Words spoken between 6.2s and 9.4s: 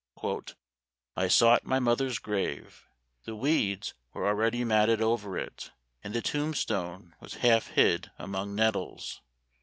tombstone was half hid among nettles.